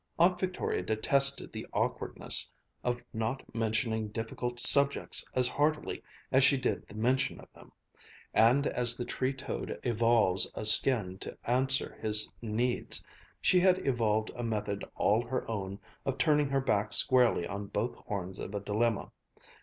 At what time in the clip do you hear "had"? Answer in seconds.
13.59-13.85